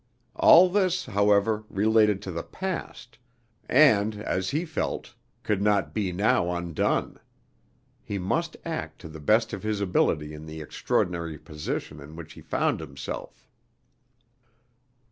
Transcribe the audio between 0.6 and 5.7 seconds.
this, however, related to the past, and, as he felt, could